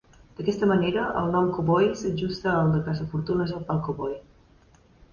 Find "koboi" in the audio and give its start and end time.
1.59-1.91, 3.91-4.21